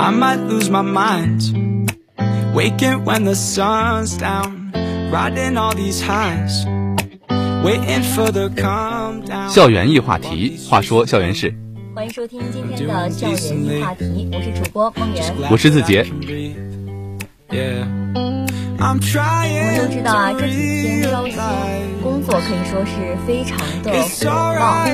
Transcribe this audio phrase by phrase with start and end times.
[0.00, 1.90] I might lose my mind.
[2.54, 4.70] Waking when the sun's down,
[5.10, 6.64] riding all these highs,
[7.64, 9.50] waiting for the calm down.
[9.50, 11.52] 校园易话题，话说校园事，
[11.96, 15.34] 欢迎收听今天的校园易话题，我是主播梦圆。
[15.50, 16.06] 我是子杰。
[17.50, 18.37] Yeah.
[18.80, 21.36] I'm 我们 trying 都知道啊，这几天招新
[22.00, 23.98] 工作可以说是非常的火
[24.56, 24.86] 爆。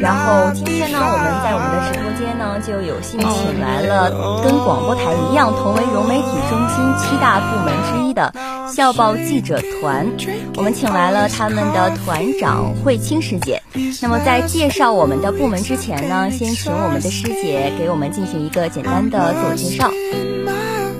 [0.00, 8.34] 然后今天呢，我们在我们的直.播间呢就有幸请来了跟广播台一样，同为融媒体中心七大部门之一的
[8.74, 10.08] 校报记者团。
[10.56, 13.62] 我们请来了他们的团长慧清师姐。
[14.02, 19.88] 那么在介绍我们的部门之前呢，先请我们的师姐给我们进行一个简单的自我介绍。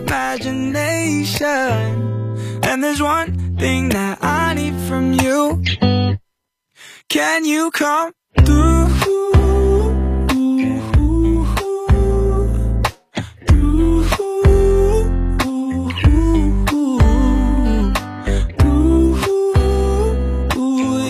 [0.07, 2.20] imagination.
[2.63, 5.63] And there's one thing that I need from you.
[7.09, 8.13] Can you come
[8.45, 8.89] through?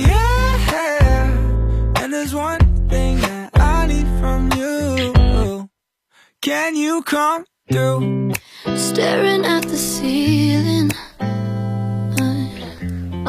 [0.07, 2.03] Yeah.
[2.03, 5.69] And there's one thing that I need from you.
[6.41, 8.33] Can you come through?
[8.77, 9.70] staring at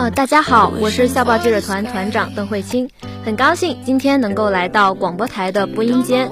[0.02, 2.90] 呃，大家好，我是校报记者团团长邓慧清，
[3.24, 6.28] 很高兴今天能够来到广播台的播音间。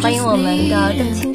[0.00, 1.34] 欢迎我们的邓青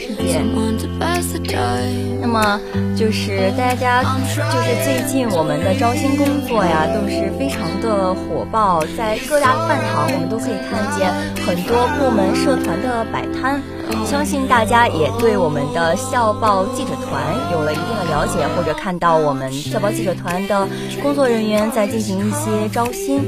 [2.22, 2.60] 那么
[2.96, 11.12] 就是大家就是最近我们的招新工作呀，都是非常的火爆，在各大饭堂我们都可以看见
[11.46, 13.62] 很多部门社团的摆摊。
[14.06, 17.22] 相信大家也对我们的校报记者团
[17.52, 20.66] 有了一定的了解，或者看到我们校报记者团的
[21.02, 23.20] 工作人员在进行一些招新。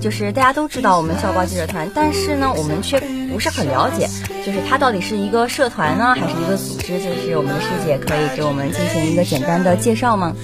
[0.00, 2.98] 就是大家都知道我们校报记者团，但是呢，我们却
[3.30, 4.08] 不是很了解，
[4.44, 6.98] 就是它到底是一个社团呢，还是一个组织？
[6.98, 10.34] 就是我们的师姐可以给我们进行一个简单的介绍吗？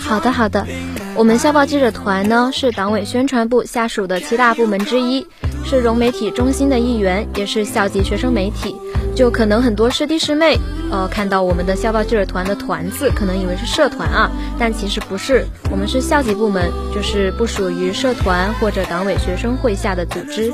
[0.00, 0.66] 好的，好的。
[1.14, 5.26] 我们校报记者团呢是党委宣传部下属的七大部门之一，
[5.68, 8.76] 是融媒体中心的一员，也是校级学生媒体。
[9.16, 10.56] 就可能很多师弟师妹，
[10.92, 20.52] 呃，看到我们的校报记者团的“团”字，可能以为是社团啊，但其实不是，我们是校级部门，就是不属于社团或者党委学生会下的组织。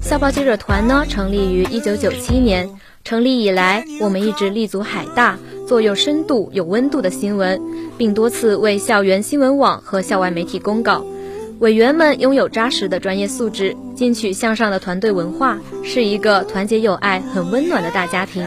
[0.00, 2.70] 校报记者团呢，成立于一九九七年，
[3.04, 5.36] 成立以来，我们一直立足海大，
[5.68, 7.60] 做有深度、有温度的新闻，
[7.98, 11.04] 并多次为校园新闻网和校外媒体公告。
[11.60, 18.46] 委员们拥有扎实的专业素质，进取向上的团队文化，是一个团结友爱、很温暖的大家庭。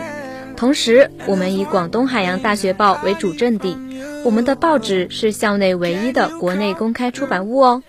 [0.56, 3.78] 同时，我们以广东海洋大学报为主阵地，
[4.24, 7.84] 我们的报纸是校内唯一的国内公开出版物哦。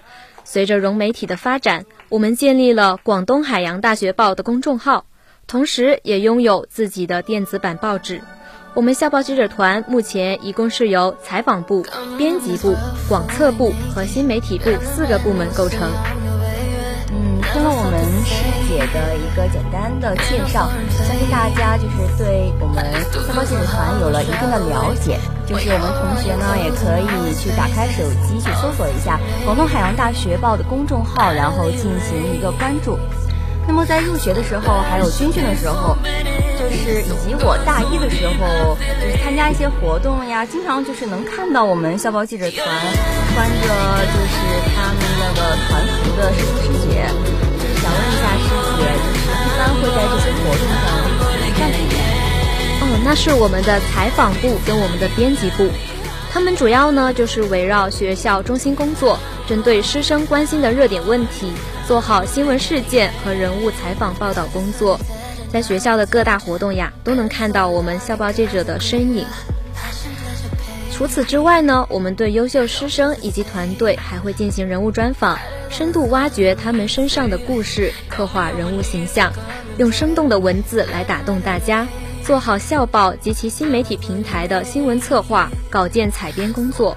[0.45, 5.05] 随着融媒体的发展，我们建立了广东海洋大学报的公众号，
[5.47, 8.21] 同时也拥有自己的电子版报纸。
[8.75, 11.85] 我们校报记者团目前一共是由采访部、
[12.17, 12.77] 编辑部、
[13.09, 15.81] 广策部和新媒体部四个部门构成。
[17.11, 20.71] 嗯，听了我们师姐的一个简单的介绍，
[21.07, 22.85] 相信大家就是对我们
[23.27, 25.19] 校报记者团有了一定的了解。
[25.47, 32.99] 就是我们同学呢，也可以去打开手机去搜索一下广东海洋大学报的公众号，然后进行一个关注。
[33.67, 35.97] 那么在入学的时候，还有军训的时候，
[36.59, 42.67] 就是以及我大一的时候，就是参加一些活动呀，经常就是能看到我们校报记者团
[43.33, 43.69] 穿着
[44.11, 44.35] 就是
[44.75, 47.07] 他们那个团服的师兄师姐，
[47.59, 50.77] 就是想问一下师姐，就是一般会在这些活动上
[51.57, 51.87] 干什么？
[52.81, 55.69] 哦，那是我们的采访部跟我们的编辑部，
[56.33, 61.53] 他们主要呢就是围绕学校中心工作，针对师生关心的热点问题，
[61.87, 64.99] 做好新闻事件和人物采访报道工作。
[65.53, 69.27] 在学校的各大活动呀，都能看到我们校报记者的身影。
[70.93, 75.39] 除此之外呢，我们对优秀师生以及团队还会进行人物专访，
[75.71, 79.33] 深度挖掘他们身上的故事，刻画人物形象，
[79.79, 81.87] 用生动的文字来打动大家。
[82.25, 86.95] 做好校报及其新媒体平台的新闻策划、稿件采编工作。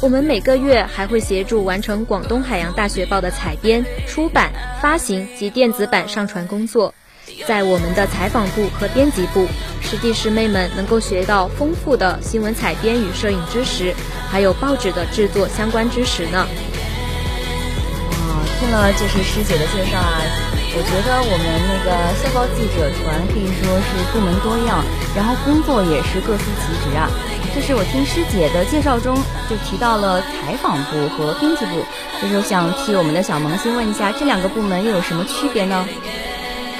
[0.00, 6.94] 我们每个月还会协助完成广东海洋大学报的采编、出版、发行及电子版上传工作。
[7.46, 9.46] 在我们的采访部和编辑部，
[9.80, 13.94] 师弟师妹们能够学到丰富的新闻采编与摄影知识，
[14.30, 16.38] 还有报纸的制作相关知识呢。
[18.12, 20.20] 啊，听了就是师姐的介绍啊，
[20.72, 21.90] 我觉得我们那个
[22.22, 24.84] 校报记者团可以说是部门多样，
[25.16, 27.08] 然后工作也是各司其职啊。
[27.52, 29.16] 就是我听师姐的介绍中
[29.48, 31.82] 就提到了采访部和编辑部，
[32.22, 35.84] 就是想替我们的小萌新问一下，这两个部门又有什么区别呢？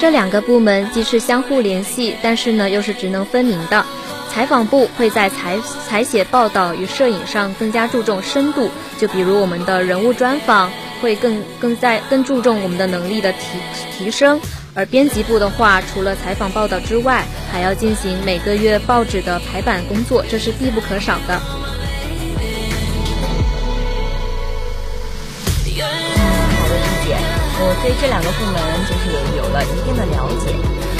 [0.01, 3.85] 这两个部门既是相互联系，但是呢又是职能分明的。
[4.31, 13.59] 采访部会在采采写报道与摄影上更加注重深度，就比如我们的人物专访会更更在更注重我们的能力的提
[13.95, 14.41] 提升。
[14.73, 21.37] 而编辑部的话，除了采访报道之外，还要进行每个月报纸的排版工作，这是必不可少的。
[21.37, 21.47] 好
[26.67, 27.15] 的理解。
[27.63, 28.55] 我对这两个部门
[28.89, 29.43] 就是也有
[30.45, 30.90] 了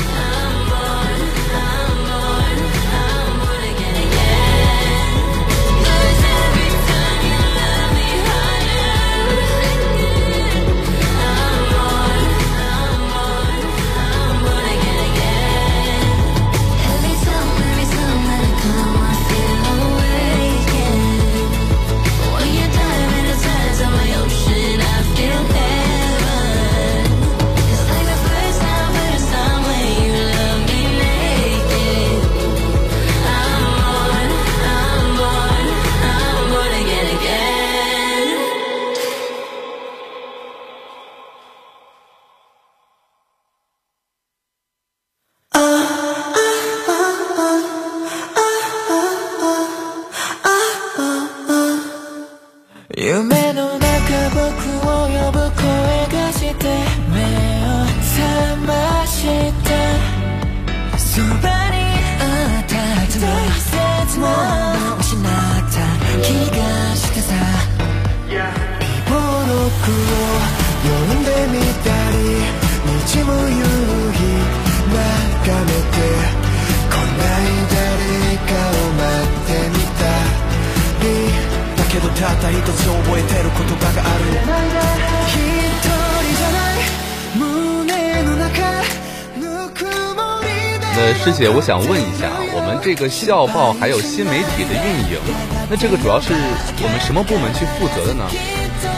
[91.61, 92.25] 想问一下，
[92.57, 95.21] 我们这个校报还有新媒体的运营，
[95.69, 98.25] 那这个主要是我们什么部门去负责的呢？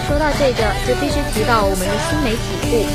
[0.07, 2.87] 说到这个，就必须提到我们的新媒体部。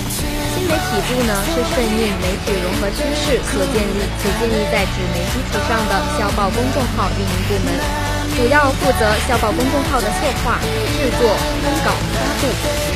[0.56, 7.68] 新媒体部呢，是顺应媒体融合趋势所建立且建立在纸媒基础上的校报公众号运营部门，
[8.40, 10.56] 主要负责校报公众号的策划、
[10.96, 11.28] 制作、
[11.60, 12.48] 通稿、发布，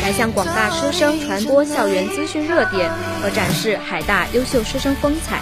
[0.02, 2.88] 来向广大师生传播校园资讯热点
[3.20, 5.40] 和展示海大优秀师生风采。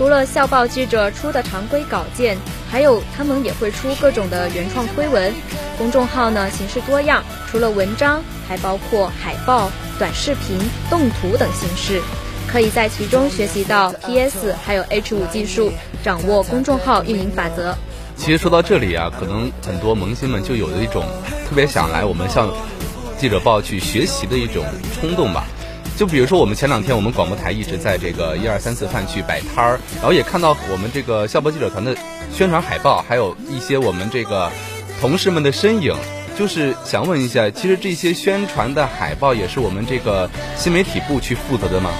[0.00, 2.34] 除了校报记者出的常规稿件，
[2.70, 5.30] 还有他们也会出各种的原创推文。
[5.76, 10.58] 公众号呢形式多样，除了文章，还包括海报、短视频、
[10.88, 12.00] 动图等形式，
[12.48, 15.70] 可以在其中学习到 PS 还有 H 五技术，
[16.02, 17.76] 掌握公众号运营法则。
[18.16, 21.04] 其实说到这里啊，可能很多萌新们就有了一种
[21.46, 22.50] 特别想来我们向
[23.18, 24.64] 记者报去学习的一种
[24.98, 25.44] 冲动吧。
[26.00, 31.94] 就比如说，我们前两天我们广播台一直在这个一二三四饭区摆摊儿，然后也看到我们这个校报记者团的
[32.32, 34.50] 宣传海报，还有一些我们这个
[34.98, 35.94] 同事们的身影。
[36.38, 41.90] 就是想问一下，其实这些宣传的海报也是我们这个新媒体部去负责的吗？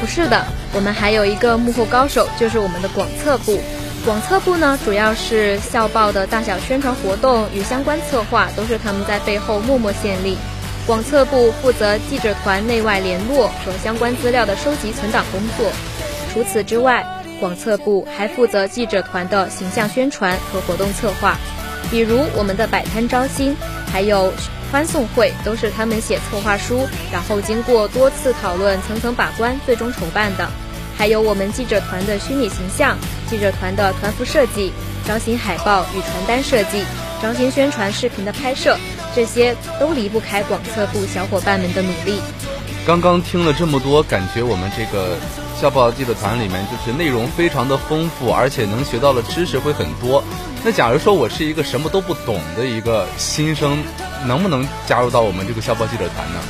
[0.00, 3.60] 不是的，我们还有一个幕后高手，就是我们的广策部。
[4.04, 10.36] 广策部呢，主要是校报的大小宣传活动与相关策划，都是他们在背后默默献力。
[10.86, 15.72] 广策部负责记者团内外联络和相关资料的收集存档工作。
[16.32, 17.02] 除此之外，
[17.40, 21.38] 广策部还负责记者团的形象宣传和活动策划，
[21.90, 23.56] 比如我们的摆摊招新，
[23.90, 24.30] 还有
[24.70, 30.46] 欢送会，都是他们写策划书，然后经过多次讨论、层层把关，最终筹办的。
[30.98, 32.98] 还有我们记者团的虚拟形象、
[33.30, 34.70] 记者团的团服设计、
[35.08, 36.84] 招新海报与传单设计、
[37.22, 38.76] 招新宣传视频的拍摄。
[39.14, 42.20] 这些都离不开广测部小伙伴们的努力。
[42.86, 45.16] 刚刚听了这么多，感觉我们这个
[45.60, 50.22] 校报记者团里面就是内容非常的丰富，而且能学到的知识会很多。
[50.62, 53.82] 那假如说我是一个什么都不懂的一个新生，
[54.26, 56.40] 能不能加入到我们这个校报记者团呢？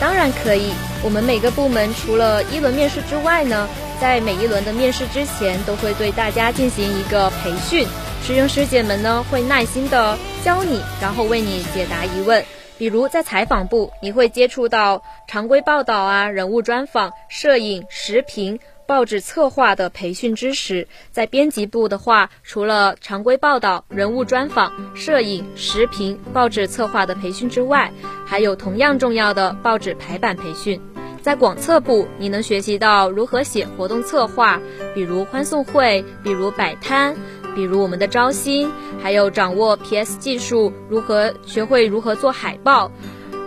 [0.00, 0.72] 当然可以。
[1.02, 3.68] 我们每个部门除了一轮面试之外呢，
[4.00, 7.86] 在每一轮的面试之前，都会对大家进行一个培训。
[8.26, 12.44] 师兄师姐们呢会耐心的教你，然后为你解答疑问。
[12.78, 27.90] 比如在采访部，你会接触到常规报道啊、人物专访、摄影、时评、报纸策划的培训知识；在编辑部的话，除了常规报道、人物专访、摄影、时评、报纸策划的培训之外，
[28.24, 30.80] 还有同样重要的报纸排版培训。
[31.22, 34.60] 在广策部，你能学习到如何写活动策划，
[34.94, 37.16] 比如欢送会，比如摆摊。
[37.56, 38.70] 比如我们的招新，
[39.02, 42.92] 还有掌握 PS 技术，如何学会如何做海报，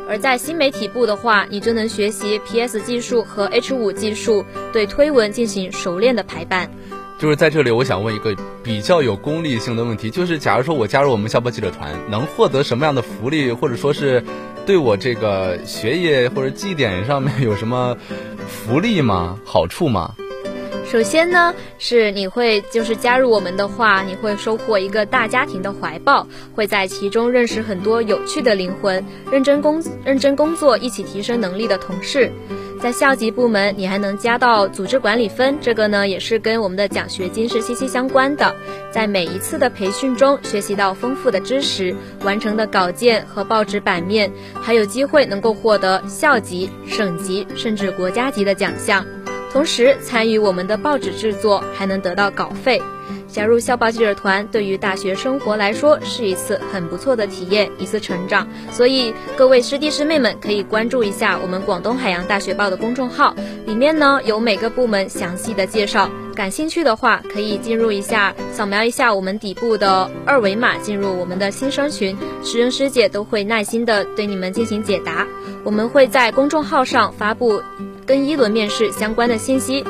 [0.10, 6.72] 而在新媒体部的话，你就能学习 PS 技术和 H 五技术，对推文进行熟练的排版。
[7.20, 14.24] 就是在这里，我想问一个比较有功利性的问题，就是假如说我加入我们校报记者团，能获得什么样的福利，或者说是
[14.66, 17.96] 对我这个学业或者绩点上面有什么
[18.48, 19.38] 福利吗？
[19.46, 20.16] 好处吗？
[20.92, 32.32] 首先呢，是你会就是加入我们的话，你会收获一个大家庭的怀抱，会在其中认识很多有趣的灵魂，认真工认真工作，一起提升能力的同事。
[32.82, 38.56] 在校级部门，你还能加到组织管理分，这个呢也是跟我们的奖学金是息息相关的。
[38.90, 49.06] 在每一次的培训中，学习到丰富的知识，完成的稿件和报纸版面，还有机会能够获得校级、省级甚至国家级的奖项。
[49.52, 52.82] 同时参与我们的报纸制作，还能得到稿费。
[53.28, 58.48] 加入校报记者团，对于大学生活来说是一次很不错的体验，一次成长。
[58.72, 63.36] 所以各位师弟师妹们可以关注一下我们广东海洋大学报的公众号，
[63.68, 66.10] 里面呢有每个部门详细的介绍。
[66.36, 75.28] 感兴趣的话，可以进入一下，扫描一下我们底部的二维码，进入我们的新生群，师兄师姐都会耐心的对你们进行解答。
[75.64, 77.62] 我们会在公众号上发布。
[78.10, 79.86] 跟一轮面试相关的信息。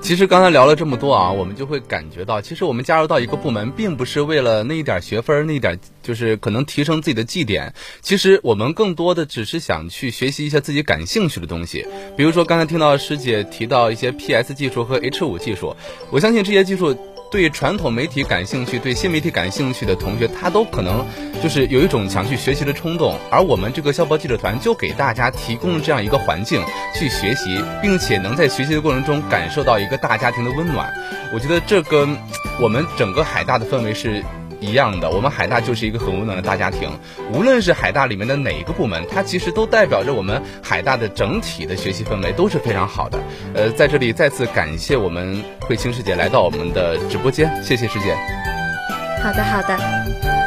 [0.00, 7.74] 其实刚才聊了这么多啊，我们就会感觉到，其实我们加入到一个部门，并不是为了那一点学分，那一点就是可能提升自己的绩点。
[8.00, 11.86] 其实我们更多的只是想去学习一下自己感兴趣的东西。
[12.16, 15.76] 比如说刚才听到师姐提到一些 PS 技术和 H 五技术，
[16.10, 16.96] 我相信这些技术。
[17.30, 21.06] 对传统媒体感兴趣、对新媒体感兴趣的同学，他都可能
[21.40, 23.16] 就是有一种想去学习的冲动。
[23.30, 26.60] 而我们这个校报记者团就给大家提供了这样一个环境
[26.94, 30.92] 去学习，并且能在学习的过程中感受到一个大家庭的温暖。
[31.32, 32.16] 我觉得这跟
[32.60, 34.24] 我们整个海大的氛围是。
[34.60, 36.90] 一样的，我们海大就是一个很温暖的大家庭。
[37.32, 43.18] 无论是海大里面的哪一个部门，它其实都代表着我们海大的整体的学习氛围都是非常好的。
[43.54, 48.14] 呃，在这里再次感谢我们慧清师姐来到我们的直播间，谢谢师姐。
[49.22, 50.39] 好的，好的。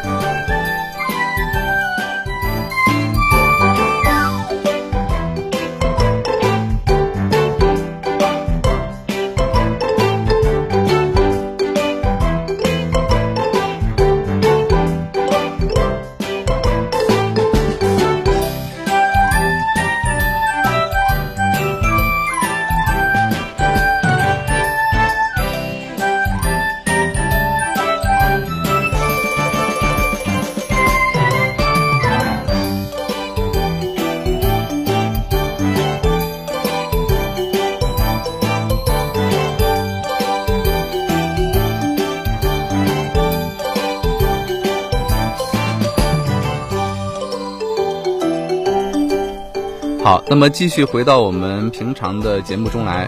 [50.13, 53.07] 好，那么继续回到我们平常的节目中来。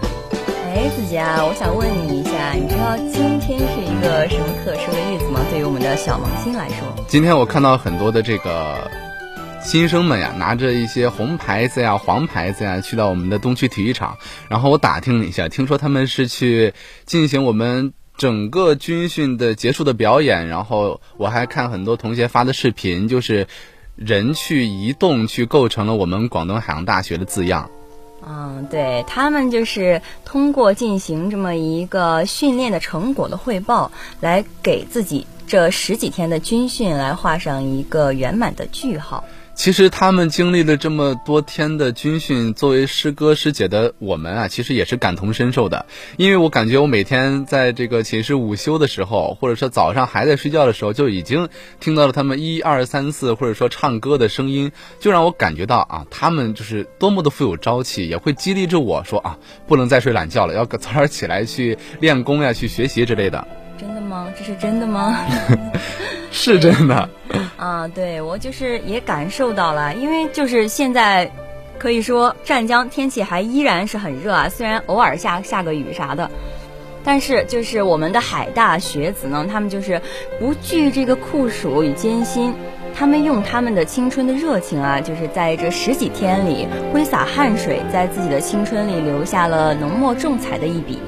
[0.74, 5.38] 哎，子杰啊，我想问你一下，你知道今天是一个什么特殊的日子吗？
[5.48, 8.90] 对于我们的小萌新来说，今天我看到很多的这个
[9.62, 14.18] 新生们呀，拿着一些红牌子呀、黄牌子呀，去到我们的东区体育场。
[14.48, 20.48] 然后我打听了一下，听说他们是去进行我们整个军训的结束的表演。
[20.48, 23.46] 然后我还看很多同学发的视频，就是。
[23.96, 27.68] 人去移动，去构成了我们广东海洋大学的字样。
[28.26, 39.24] 嗯，对他们就是通过进行这么一个训练的成果的汇报，来给自己这十几天的军训来画上一个圆满的句号。
[39.56, 45.86] 其实他们经历了这么多天的军训，作为师哥师姐的我们啊，其实也是感同身受的。
[46.18, 51.48] 因为我感觉我每天在这个寝室午休的时候，或者说早上还在睡觉的时候，就已经
[51.80, 54.70] 听到了他们 一二三四，或者说唱歌的声音，
[55.00, 63.48] 就让我感觉到啊，他们就是多么的富有朝气，也会激励着我说啊，不能再睡懒觉了，要早点起来去练功呀，去学习之类的。
[63.78, 64.28] 真的吗？
[64.38, 65.18] 这是真的吗？
[66.32, 67.08] 是真的。
[67.56, 71.30] 啊，对我就是也感受到了，因为就是现在，
[71.78, 76.30] 可以说湛江天气还依然是很热啊，虽然偶尔下下个雨啥的，
[77.04, 80.00] 但是就是我们的海大学子呢，他们就是
[80.38, 82.54] 不惧这个酷暑与艰辛，
[82.94, 90.98] 他们用他们的青春的热情啊，就是在这十几天里挥洒汗水，在自己的青春里留下了浓墨重彩的一笔。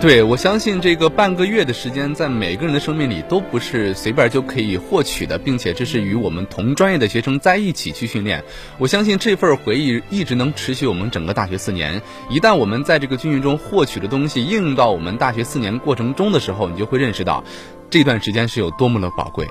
[0.00, 8.44] 对，我相信这个半个月的时间，在每个人的生命里都不是随便就可以获取的，并且这是与我们同专业的学生在一起去训练。
[8.76, 12.02] 我相信这份回忆一直能持续我们整个大学四年。
[12.28, 17.42] 一旦我们在这个军训中获取的东西应用到我们大学四年过程中的时候，你就会认识到
[17.88, 19.48] 这段时间是有多么的宝贵。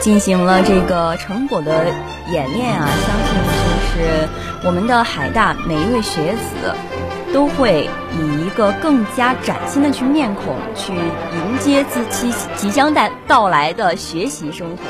[0.00, 1.86] 进行了这个成果的
[2.30, 4.28] 演练啊，相信就是
[4.66, 6.74] 我们的海大每一位学子
[7.32, 14.82] 都会以一个更加崭新的去面孔去迎接自己即将到到来的学习生活。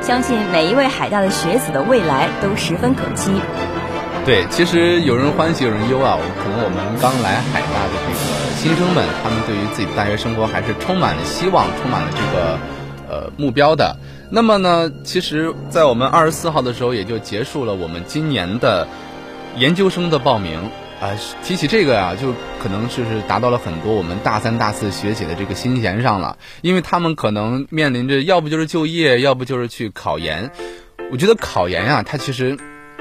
[0.00, 3.32] 相信每一位海大的学子的未来都十分可期。
[4.24, 6.18] 对，其实有人欢喜有人忧啊。
[6.42, 8.18] 可能我们刚来海大的这个
[8.56, 12.58] 新生们，他们对于自己的大学生活还是充满了希望，充满了这个
[13.08, 13.96] 呃目标的。
[14.30, 18.86] 那么呢，其实，在我们二十四号的时候，也就结束了我们今年的
[19.56, 20.70] 研究生的报名。
[21.00, 21.12] 啊，
[21.44, 30.50] 提起这个呀，就可能就是达到了很多我们大三、大四学姐的这个心弦上了，因为他们可能面临着要不就是就业，要不就是去考研。
[31.12, 32.58] 我觉得考研呀，它其实。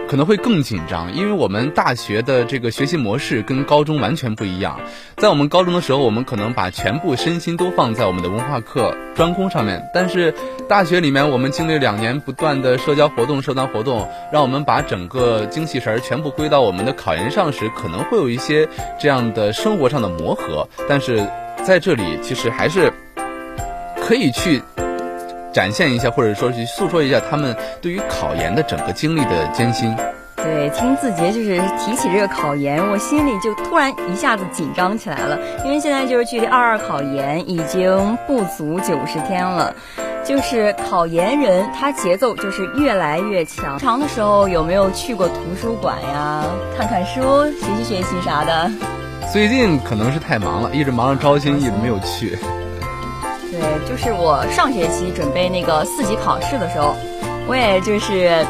[0.08, 4.80] 可能会更紧张，因为我们大学的这个学习模式跟高中完全不一样。
[5.18, 10.34] 在我们高中的时候，我们可能把全部身心都放在我们的文化课专攻上面，但是
[10.70, 20.68] 大学里面，我们经历两年不断的社交活动、社团活动，让我们把整个精气神儿全部归到我们的考研上时，可能会有一些这样的生活上的磨合。
[20.88, 21.28] 但是
[21.66, 22.94] 在这里，其实还是
[24.02, 24.62] 可以去。
[25.52, 29.96] 展现一下，或者说去诉说一下他们对于考研的整个经历的艰辛。
[30.36, 39.76] 对，听字节就是提起这个考研，我心里就突然一下子紧张起来了，因为现在就是距离二二考研已经不足九十天了，
[40.24, 43.80] 就是考研人他节奏就是越来越强。
[43.80, 46.44] 长的时候有没有去过图书馆呀，
[46.78, 48.72] 看看书，学习学习啥的？
[49.34, 52.38] 最近可能是太忙了，一直忙着招新，一直没有去。
[53.60, 56.96] 对，就是我上学期准备那个四级考试的时候，
[57.48, 58.46] 我也就是，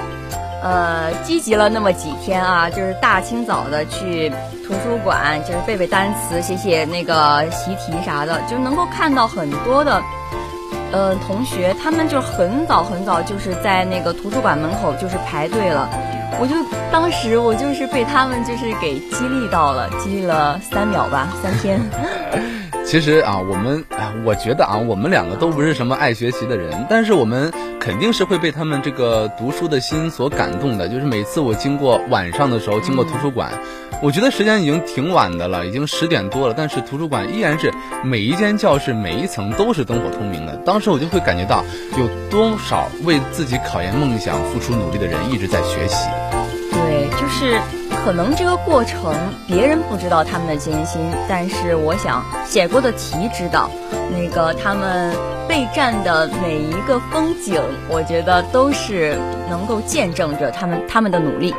[0.62, 4.30] 呃，积极了那么几天啊，就是大清早的去
[4.68, 10.02] 图书馆，就是背背单词，写写那个习题啥的，就能够看到很多的，
[10.92, 15.90] 呃，同学他们就很早很早就是在那个图书馆门口就是排队了，
[16.38, 16.54] 我就
[16.92, 21.80] 当时我就是被他们就是给激励到了，激励了三秒吧，三天。
[22.88, 30.88] 其实啊，我们啊，我觉得啊，我们两个都不是什么爱学习的人，但是我们肯定是会被他们这个读书的心所感动的。
[30.88, 33.52] 就是每次我经过晚上的时候，经过图书馆，
[34.02, 37.74] 我觉得时间已经挺晚的了，已经十点多了，但是图书馆依然是
[38.06, 40.56] 每一间教室、每一层都是灯火通明的。
[40.66, 41.66] 当时我就会感觉到，
[41.98, 46.08] 有多少为自己考研梦想付出努力的人一直在学习。
[46.72, 47.60] 对，就是。
[48.08, 49.14] 可能这个过程
[49.46, 53.70] 别人不知道他们的艰辛，但是我想写过的题知道，
[54.10, 55.14] 那个他们
[55.46, 59.18] 备战的每一个风景，我觉得都是
[59.50, 61.54] 能够见证着他们他们的努力。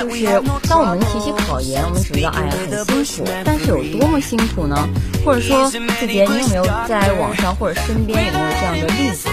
[0.00, 0.24] 就是
[0.68, 2.52] 当我们提起考研，我们只知道，哎呀，
[2.88, 4.88] 很辛苦，但是有多么辛苦呢？
[5.24, 9.28] 或者说，志杰，你有没有在网上或者身边有没有这样的例子？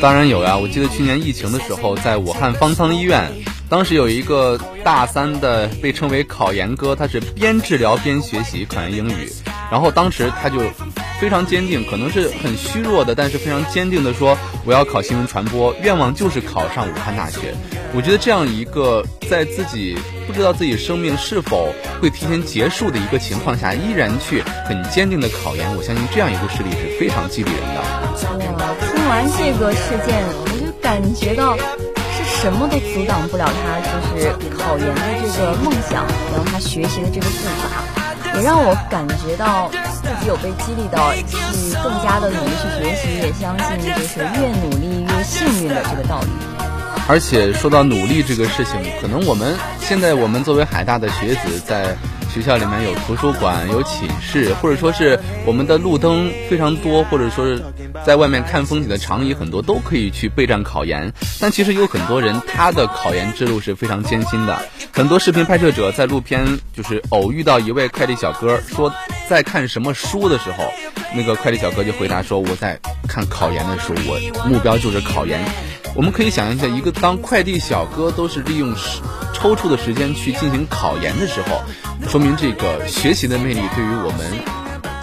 [0.00, 3.30] 当然有呀，我记得去年疫情的时候，在武汉方舱医院，
[3.68, 9.30] 当时有一个大三的被称为考研哥，他是边治疗边学习考研英语，
[9.70, 10.60] 然后当时他就。
[11.20, 17.54] 非常坚定，可能是很虚弱的，但是非常坚定的说，我要考新闻传播，愿望就是考上武汉大学。
[17.92, 27.82] 我觉得这样一个在自己不知道自己生命是否会提前结束的一个情况下，依然去很坚定的考研，我相信这样一个事例是非常激励人的。
[28.56, 39.70] 哇，听完这个事件，我就感觉到是什么都阻挡不了他，就是考研的这个梦想，然后他学习的这个步伐，也让我感觉到。
[40.10, 41.36] 自己有被激励到，去
[41.84, 46.26] 更加的努力去学习，也相信就是越努力越幸运的这个道理。
[47.06, 51.96] 而且说到努力这个事情，可能我们现在我们作为海大的学子，在
[52.28, 57.62] 学校里面有图书馆、有寝室，或者说是我们的路灯非常多，或者说是
[58.04, 61.12] 在外面看风景的长椅很多，都可以去备战考研。
[61.40, 64.60] 但其实有很多人，他的考研之路是非常艰辛的。
[64.92, 68.92] 很多视频拍摄者在路边就是偶遇到一位快递小哥，说
[69.30, 70.64] 在看什么书的时候，
[71.14, 75.40] 那个快递小哥就回答说我在看考研的书，我目标就是考研。
[75.94, 79.00] 我们可以想象一下，一个当快递小哥都是利用时
[79.32, 81.62] 抽出的时间去进行考研的时候，
[82.08, 84.26] 说明这个学习的魅力对于我们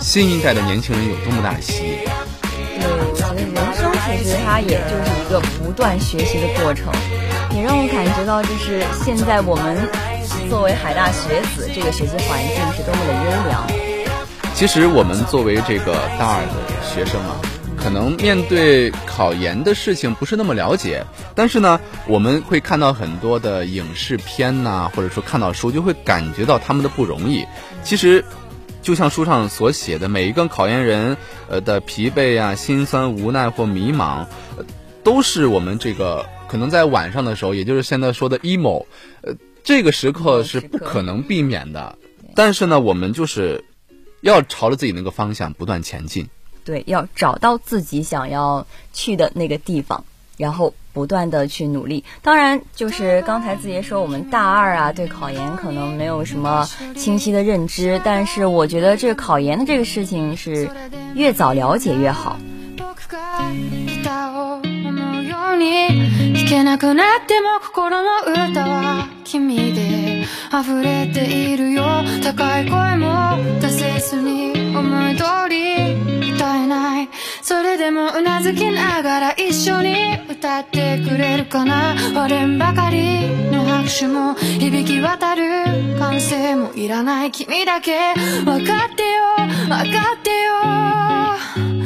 [0.02, 1.94] 新一代的年轻人有多么大的吸引。
[2.44, 6.92] 对，我觉得人生其实它也就是一个不断学习的过程，
[7.56, 9.78] 也让我感觉到就是现在我们
[10.50, 13.87] 作为海大学子，这个学习环境是多么的优良。
[14.58, 17.40] 其实我们作为这个大二的学生啊。
[17.78, 27.46] 可能面对考研的事情不是那么了解，但是呢，我们会看到很多的影视片呐，或者说看到书，就会感觉到他们的不容易。
[27.84, 28.26] 其实，
[28.82, 31.16] 就像书上所写的，每一个考研人
[31.48, 34.26] 呃的疲惫啊、心酸、无奈或迷茫，
[35.04, 38.88] 都是我们这个可能在晚上的时候，也就是现在说的 emo，
[39.22, 41.96] 呃，这个时刻是不可能避免的。
[42.34, 43.64] 但是呢，我们就是
[44.22, 46.30] 要朝着自己那个方向不断前进。
[46.64, 50.04] 对，要找到自己想要去的那个地方，
[50.36, 52.04] 然后不断的去努力。
[52.22, 60.70] 当然，就是刚才子杰说我们大二啊，对考研可能没有什么清晰的认知，但是我觉得这个考研的这个事情是
[61.16, 62.38] 越早了解越好。
[65.38, 71.84] ように弾けなくなっても心の歌は君で溢れているよ。
[72.24, 77.10] 高い声も出せずに思い通り歌えない。
[77.42, 81.96] それでもうなずきながら一緒に歌ってくれるかな。
[82.16, 87.32] 割れんばかりの拍手も響き渡る歓声もいらない。
[87.32, 88.14] 君だけ。
[88.44, 89.46] 分かってよ。
[89.68, 90.32] 分かって
[91.72, 91.77] よ。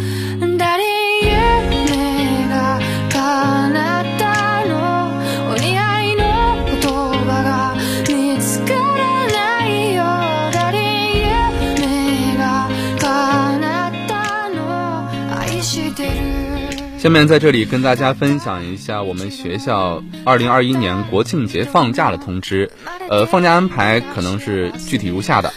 [17.01, 22.69] 下面在这里跟大家分享一下我们学校二零二一年国庆节放假的通知。
[23.09, 25.51] 呃，放假安排可能是具体如下的：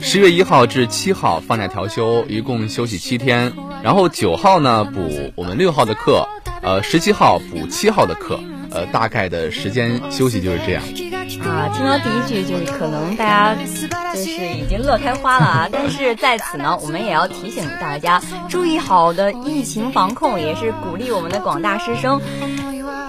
[0.00, 3.52] 十月一号至七号放假调休，一共休息七天。
[3.82, 6.28] 然后九号呢补我们六号的课，
[6.62, 8.38] 呃，十七号补七号的课。
[8.70, 10.84] 呃，大概的时间休息就是这样。
[11.44, 13.54] 啊，听到第一句就是可能大家
[14.14, 22.20] 就是已经乐开花了啊，但是在此呢，我们也要提醒大家注意好的疫情防控，也是鼓励我们的广大师生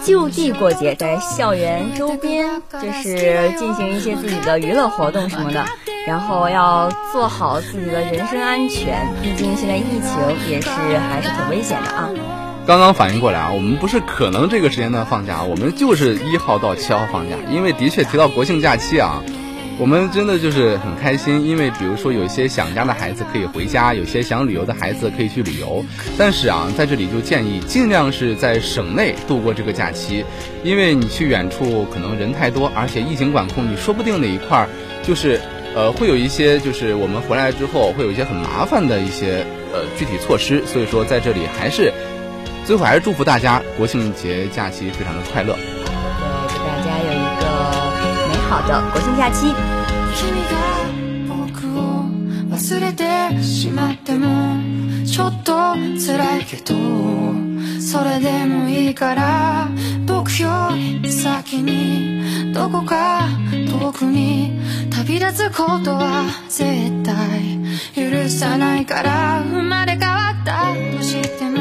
[0.04, 5.64] 就地过节，在校园周边就是进行一些自己的娱乐活动什么的，
[6.08, 12.10] 然后要做好自己的人身安全，毕竟现在疫情也是还是挺危险的啊。
[12.68, 17.36] 刚刚反应过来啊，我们不是可能这个时间段放假，我们就是一号到七号放假。
[17.50, 19.22] 因为的确提到国庆假期啊，
[19.80, 21.46] 我们真的就是很开心。
[21.46, 25.84] 因为比如说有一些想家的孩子可以回家，有些想旅游的孩子可以去旅游。
[26.20, 30.24] 但是啊，在这里就建议尽量是在省内度过这个假期，
[30.64, 34.70] 因为你去远处可能人太多，而且疫情管控，你说不定哪一块儿
[35.02, 35.42] 就是
[35.76, 40.64] 呃会有一些就是我们回来之后会有一些很麻烦的一些呃具体措施。
[40.68, 41.92] 所以说在这里还是。
[42.72, 45.54] 最后还是祝福大家国庆节假期非常的快乐。
[45.56, 45.62] 对，
[46.48, 47.44] 祝大家有一个
[48.30, 49.54] 美好的国庆假期。
[52.50, 54.56] 忘れてしまっても
[55.06, 56.74] ちょっと辛いけど
[57.82, 59.68] それでもいいから
[60.06, 60.70] 僕よ
[61.02, 64.58] り先にどこか遠くに
[64.90, 67.60] 旅立つことは絶対
[67.96, 71.04] 許さないから生まれ変わったと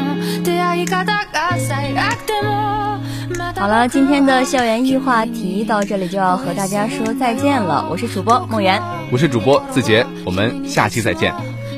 [0.00, 2.98] も出会い方が最悪でも
[3.36, 7.86] また好了，今天的校园易话题到这里就要和大家说再见了。
[7.90, 8.80] 我是主播梦圆，
[9.12, 11.30] 我是主播字节，我们下期再见。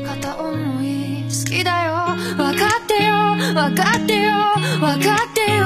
[0.04, 3.14] 片思い好きだよ分かってよ
[3.52, 4.30] 分かってよ
[4.78, 5.56] 分かって